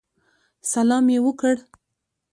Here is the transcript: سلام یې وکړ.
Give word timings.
سلام 0.71 1.05
یې 1.13 1.19
وکړ. 1.25 1.55